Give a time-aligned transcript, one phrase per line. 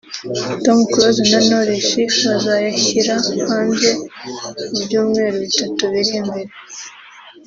[0.63, 1.91] Tom Close na Knowless
[2.25, 3.15] bazayashyira
[3.47, 3.89] hanze
[4.73, 6.51] mu byumweru bitatu biri imbere